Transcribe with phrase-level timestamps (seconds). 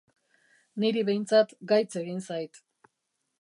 [0.83, 2.63] Niri behintzat gaitz egin zait.